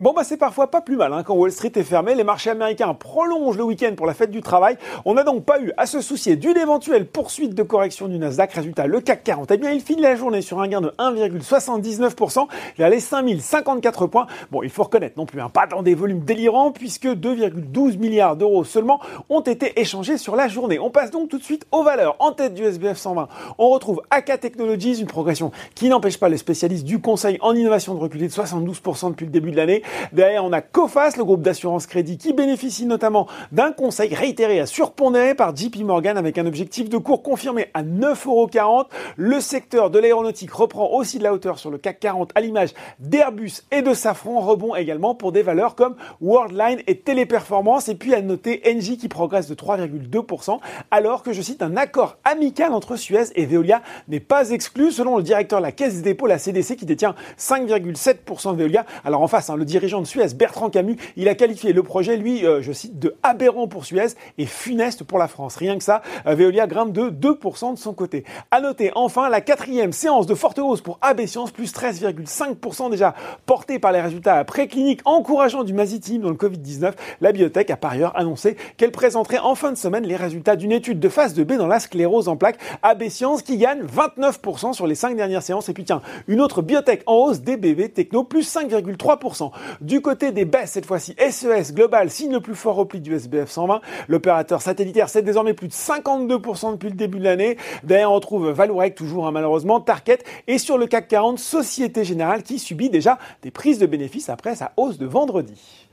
[0.00, 1.22] Bon bah c'est parfois pas plus mal hein.
[1.22, 4.40] quand Wall Street est fermé, les marchés américains prolongent le week-end pour la fête du
[4.40, 4.76] travail.
[5.04, 8.54] On n'a donc pas eu à se soucier d'une éventuelle poursuite de correction du Nasdaq.
[8.54, 12.48] Résultat, le CAC 40, eh bien il finit la journée sur un gain de 1,79%,
[12.76, 14.26] il a les 5054 points.
[14.50, 18.34] Bon, il faut reconnaître non plus un pas dans des volumes délirants puisque 2,12 milliards
[18.34, 18.98] d'euros seulement
[19.30, 20.80] ont été échangés sur la journée.
[20.80, 22.16] On passe donc tout de suite aux valeurs.
[22.18, 26.36] En tête du SBF 120, on retrouve AK Technologies, une progression qui n'empêche pas les
[26.36, 29.83] spécialistes du conseil en innovation de reculer de 72% depuis le début de l'année.
[30.12, 34.66] Derrière, on a Cofas, le groupe d'assurance crédit, qui bénéficie notamment d'un conseil réitéré à
[34.66, 38.86] surpondéré par JP Morgan avec un objectif de cours confirmé à 9,40€.
[39.16, 42.70] Le secteur de l'aéronautique reprend aussi de la hauteur sur le CAC 40 à l'image
[42.98, 47.88] d'Airbus et de Safran, rebond également pour des valeurs comme Worldline et Téléperformance.
[47.88, 50.58] Et puis à noter Engie qui progresse de 3,2%
[50.90, 55.16] alors que je cite un accord amical entre Suez et Veolia n'est pas exclu selon
[55.16, 58.84] le directeur de la Caisse des dépôts, la CDC qui détient 5,7% de Veolia.
[59.04, 62.16] Alors en face, hein, le dirigeant de Suez, Bertrand Camus, il a qualifié le projet,
[62.16, 65.56] lui, euh, je cite, de aberrant pour Suez et funeste pour la France.
[65.56, 68.22] Rien que ça, euh, Veolia grimpe de 2% de son côté.
[68.52, 73.16] À noter enfin la quatrième séance de forte hausse pour AB Science, plus 13,5% déjà
[73.46, 76.92] portée par les résultats précliniques encourageants du Mazitim dans le Covid-19.
[77.20, 80.70] La biotech a par ailleurs annoncé qu'elle présenterait en fin de semaine les résultats d'une
[80.70, 82.60] étude de phase 2B dans la sclérose en plaques.
[82.82, 85.68] AB Science qui gagne 29% sur les 5 dernières séances.
[85.68, 89.50] Et puis tiens, une autre biotech en hausse, DBV Techno, plus 5,3%.
[89.80, 93.50] Du côté des baisses, cette fois-ci, SES Global signe le plus fort repli du SBF
[93.50, 93.80] 120.
[94.08, 97.56] L'opérateur satellitaire cède désormais plus de 52% depuis le début de l'année.
[97.82, 102.42] Derrière, on trouve Valourec, toujours hein, malheureusement, Tarket et sur le CAC 40, Société Générale
[102.42, 105.88] qui subit déjà des prises de bénéfices après sa hausse de vendredi.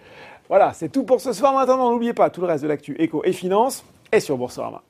[0.50, 1.54] Voilà, c'est tout pour ce soir.
[1.54, 4.84] maintenant n'oubliez pas, tout le reste de l'actu éco et finance est sur Boursorama.